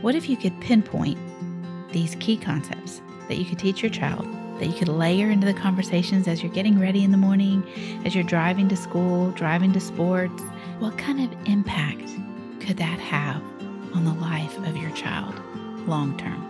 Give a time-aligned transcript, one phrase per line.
[0.00, 1.18] what if you could pinpoint
[1.92, 4.26] these key concepts that you could teach your child,
[4.60, 7.64] that you could layer into the conversations as you're getting ready in the morning,
[8.04, 10.42] as you're driving to school, driving to sports?
[10.78, 12.08] What kind of impact
[12.60, 13.42] could that have
[13.94, 15.34] on the life of your child
[15.88, 16.42] long term?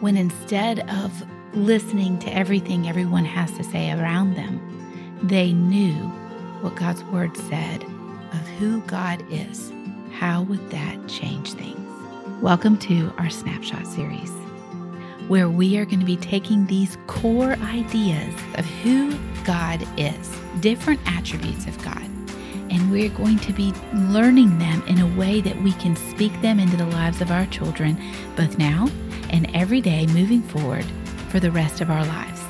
[0.00, 4.60] When instead of listening to everything everyone has to say around them,
[5.22, 5.94] they knew
[6.60, 9.72] what God's word said of who God is,
[10.12, 11.85] how would that change things?
[12.42, 14.30] Welcome to our Snapshot series,
[15.26, 21.00] where we are going to be taking these core ideas of who God is, different
[21.06, 22.04] attributes of God,
[22.70, 26.60] and we're going to be learning them in a way that we can speak them
[26.60, 27.98] into the lives of our children,
[28.36, 28.86] both now
[29.30, 30.84] and every day moving forward
[31.30, 32.42] for the rest of our lives.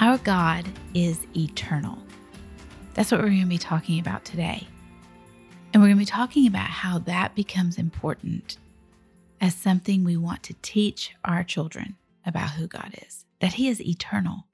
[0.00, 0.64] Our God
[0.94, 1.98] is eternal.
[2.94, 4.68] That's what we're going to be talking about today.
[5.72, 8.56] And we're going to be talking about how that becomes important
[9.40, 13.80] as something we want to teach our children about who God is, that He is
[13.80, 14.46] eternal.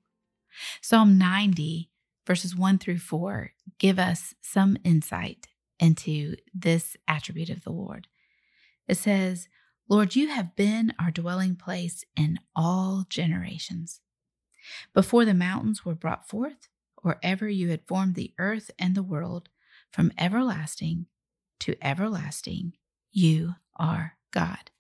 [0.80, 1.89] Psalm 90,
[2.27, 5.47] verses 1 through 4, give us some insight
[5.78, 8.08] into this attribute of the Lord.
[8.89, 9.48] It says,
[9.89, 14.00] Lord, you have been our dwelling place in all generations.
[14.92, 19.02] Before the mountains were brought forth, or ever you had formed the earth and the
[19.02, 19.48] world,
[19.95, 21.06] from everlasting
[21.61, 22.73] to everlasting,
[23.12, 24.73] you are God.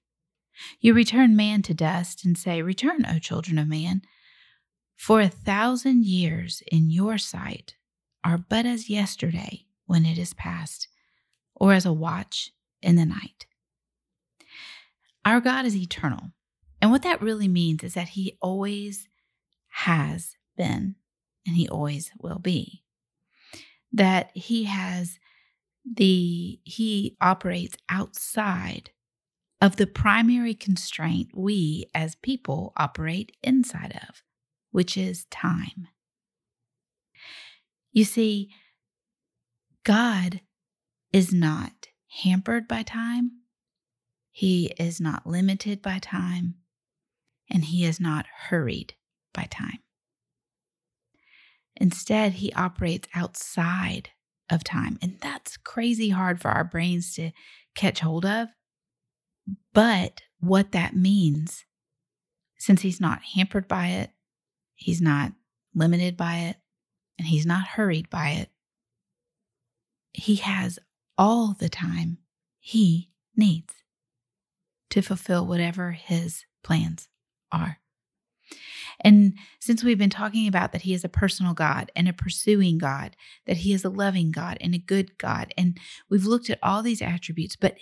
[0.80, 4.02] You return man to dust and say, Return, O children of man.
[4.96, 7.76] For a thousand years in your sight
[8.24, 10.88] are but as yesterday when it is past,
[11.54, 12.50] or as a watch
[12.82, 13.46] in the night.
[15.24, 16.32] Our God is eternal.
[16.82, 19.06] And what that really means is that He always
[19.68, 20.96] has been
[21.46, 22.83] and He always will be
[23.94, 25.18] that he has
[25.84, 28.90] the he operates outside
[29.60, 34.22] of the primary constraint we as people operate inside of,
[34.72, 35.88] which is time.
[37.92, 38.50] You see,
[39.84, 40.40] God
[41.12, 41.88] is not
[42.24, 43.42] hampered by time,
[44.32, 46.56] He is not limited by time,
[47.48, 48.94] and He is not hurried
[49.32, 49.78] by time.
[51.76, 54.10] Instead, he operates outside
[54.50, 54.98] of time.
[55.02, 57.30] And that's crazy hard for our brains to
[57.74, 58.48] catch hold of.
[59.72, 61.64] But what that means,
[62.58, 64.10] since he's not hampered by it,
[64.74, 65.32] he's not
[65.74, 66.56] limited by it,
[67.18, 68.50] and he's not hurried by it,
[70.12, 70.78] he has
[71.18, 72.18] all the time
[72.58, 73.74] he needs
[74.90, 77.08] to fulfill whatever his plans
[77.50, 77.78] are.
[79.00, 82.78] And since we've been talking about that He is a personal God and a pursuing
[82.78, 83.16] God,
[83.46, 85.78] that He is a loving God and a good God, and
[86.08, 87.76] we've looked at all these attributes, but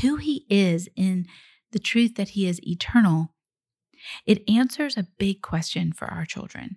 [0.00, 1.26] who He is in
[1.72, 3.34] the truth that He is eternal,
[4.26, 6.76] it answers a big question for our children.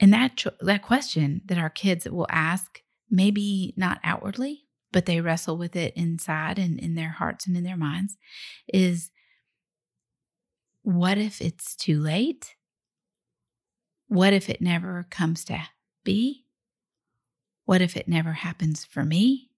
[0.00, 5.58] And that, that question that our kids will ask, maybe not outwardly, but they wrestle
[5.58, 8.16] with it inside and in their hearts and in their minds,
[8.72, 9.10] is
[10.88, 12.54] what if it's too late?
[14.06, 15.60] What if it never comes to
[16.02, 16.46] be?
[17.66, 19.50] What if it never happens for me?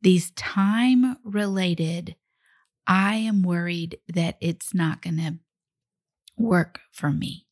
[0.00, 2.14] These time related,
[2.86, 5.38] I am worried that it's not going to
[6.36, 7.48] work for me.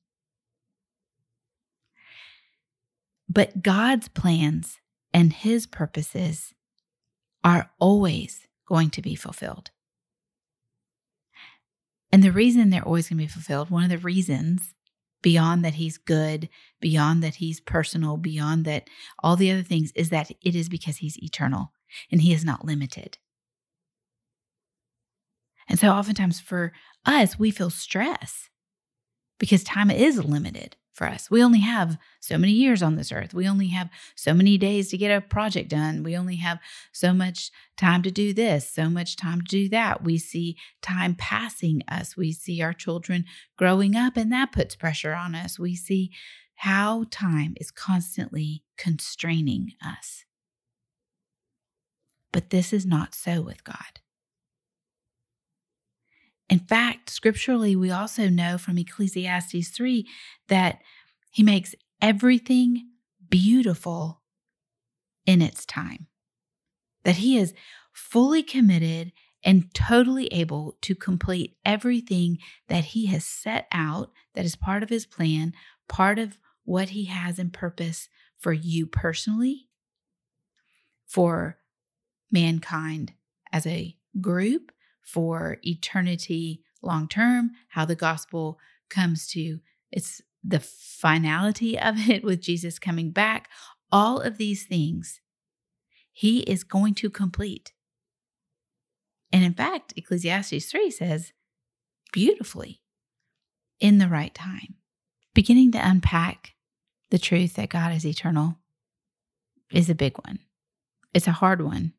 [3.28, 4.78] But God's plans
[5.12, 6.55] and His purposes
[7.43, 9.72] are always going to be fulfilled.
[12.11, 14.75] And the reason they're always going to be fulfilled, one of the reasons
[15.21, 16.49] beyond that he's good,
[16.81, 18.89] beyond that he's personal, beyond that
[19.23, 21.73] all the other things, is that it is because he's eternal
[22.11, 23.19] and he is not limited.
[25.69, 26.73] And so oftentimes for
[27.05, 28.49] us, we feel stress
[29.39, 31.31] because time is limited for us.
[31.31, 33.33] We only have so many years on this earth.
[33.33, 36.03] We only have so many days to get a project done.
[36.03, 36.59] We only have
[36.93, 40.03] so much time to do this, so much time to do that.
[40.03, 42.17] We see time passing us.
[42.17, 43.25] We see our children
[43.56, 45.59] growing up, and that puts pressure on us.
[45.59, 46.11] We see
[46.56, 50.25] how time is constantly constraining us.
[52.33, 54.01] But this is not so with God.
[56.49, 60.06] In fact, scripturally, we also know from Ecclesiastes 3
[60.49, 60.81] that
[61.31, 62.89] he makes everything
[63.29, 64.23] beautiful
[65.27, 66.06] in its time,
[67.05, 67.53] that he is
[67.93, 69.12] fully committed
[69.45, 74.89] and totally able to complete everything that he has set out that is part of
[74.89, 75.53] his plan,
[75.89, 78.09] part of what he has in purpose
[78.39, 79.69] for you personally,
[81.06, 81.59] for
[82.31, 83.12] mankind
[83.53, 84.73] as a group,
[85.08, 88.58] for eternity long term, how the gospel
[88.90, 89.58] comes to
[89.90, 93.49] its the finality of it with Jesus coming back,
[93.90, 95.20] all of these things
[96.12, 97.72] he is going to complete.
[99.32, 101.32] And in fact, Ecclesiastes 3 says
[102.12, 102.82] beautifully
[103.78, 104.75] in the right time.
[105.34, 106.55] Beginning to unpack
[107.10, 108.56] the truth that God is eternal
[109.70, 110.40] is a big one.
[111.14, 111.93] It's a hard one.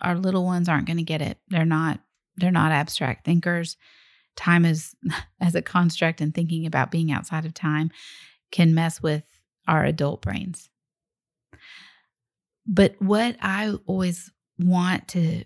[0.00, 1.38] Our little ones aren't going to get it.
[1.48, 2.00] They're not
[2.36, 3.76] they're not abstract thinkers.
[4.36, 4.94] Time is
[5.40, 7.90] as a construct and thinking about being outside of time
[8.52, 9.24] can mess with
[9.66, 10.70] our adult brains.
[12.66, 15.44] But what I always want to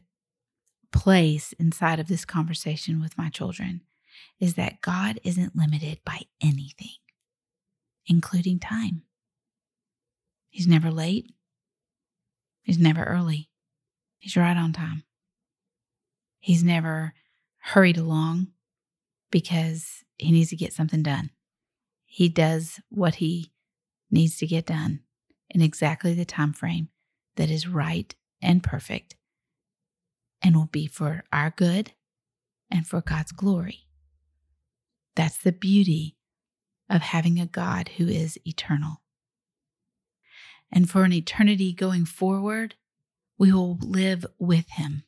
[0.93, 3.83] place inside of this conversation with my children
[4.41, 6.97] is that God isn't limited by anything,
[8.07, 9.03] including time.
[10.51, 11.33] He's never late,
[12.63, 13.51] He's never early,
[14.23, 15.03] He's right on time.
[16.39, 17.13] He's never
[17.59, 18.53] hurried along
[19.33, 21.31] because he needs to get something done.
[22.05, 23.51] He does what he
[24.13, 25.01] needs to get done
[25.51, 26.89] in exactly the time frame
[27.35, 29.17] that is right and perfect
[30.41, 31.91] and will be for our good
[32.71, 33.89] and for God's glory.
[35.17, 36.17] That's the beauty
[36.89, 39.03] of having a God who is eternal.
[40.71, 42.77] And for an eternity going forward,
[43.43, 45.03] we will live with Him.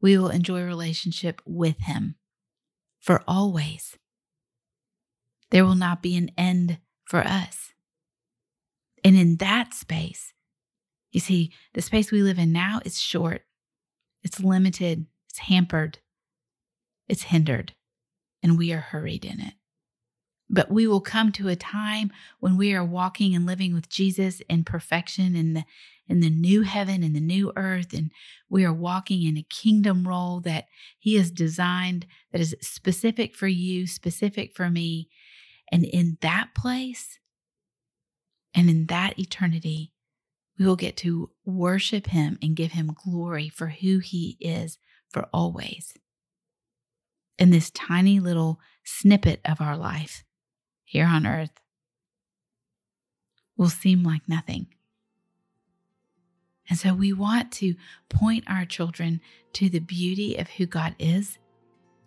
[0.00, 2.14] We will enjoy relationship with Him
[2.98, 3.98] for always.
[5.50, 7.74] There will not be an end for us.
[9.04, 10.32] And in that space,
[11.10, 13.42] you see, the space we live in now is short,
[14.22, 15.98] it's limited, it's hampered,
[17.06, 17.74] it's hindered,
[18.42, 19.52] and we are hurried in it.
[20.52, 24.40] But we will come to a time when we are walking and living with Jesus
[24.50, 25.64] in perfection in the
[26.08, 28.10] in the new heaven and the new earth and
[28.50, 30.66] we are walking in a kingdom role that
[30.98, 35.08] he has designed that is specific for you, specific for me.
[35.70, 37.18] And in that place
[38.52, 39.92] and in that eternity,
[40.58, 44.76] we will get to worship him and give him glory for who he is
[45.08, 45.94] for always.
[47.38, 50.24] In this tiny little snippet of our life
[50.92, 51.60] here on earth
[53.56, 54.66] will seem like nothing.
[56.68, 57.74] And so we want to
[58.08, 59.20] point our children
[59.54, 61.38] to the beauty of who God is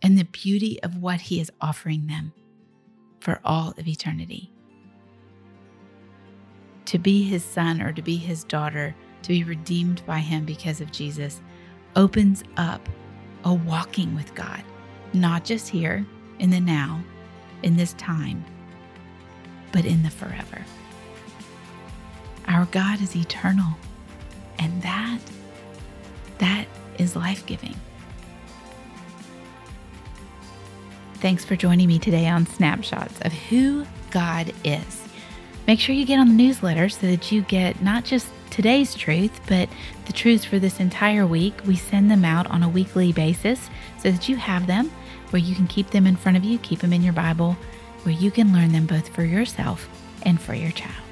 [0.02, 2.34] and the beauty of what He is offering them
[3.20, 4.52] for all of eternity
[6.86, 10.82] to be his son or to be his daughter, to be redeemed by him because
[10.82, 11.42] of Jesus,
[11.96, 12.88] opens up
[13.44, 14.64] a walking with God,
[15.14, 16.06] not just here
[16.40, 17.04] in the now,
[17.64, 18.44] in this time,
[19.76, 20.66] but in the forever.
[22.48, 23.76] Our God is eternal,
[24.58, 25.20] and that
[26.38, 26.66] that
[26.98, 27.76] is life-giving.
[31.16, 35.04] Thanks for joining me today on Snapshots of who God is.
[35.68, 39.42] Make sure you get on the newsletter so that you get not just today's truth,
[39.46, 39.68] but
[40.06, 41.54] the truths for this entire week.
[41.66, 43.70] We send them out on a weekly basis
[44.02, 44.90] so that you have them
[45.32, 47.58] where you can keep them in front of you, keep them in your Bible,
[48.06, 49.90] where you can learn them both for yourself
[50.24, 51.05] and for your child.